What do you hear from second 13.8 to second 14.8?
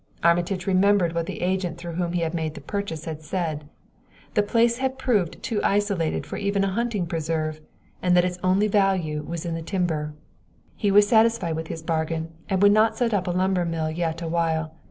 yet a while.